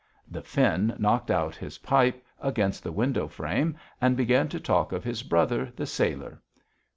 [0.27, 5.03] The Finn knocked out his pipe against the window frame and began to talk of
[5.03, 6.41] his brother, the sailor.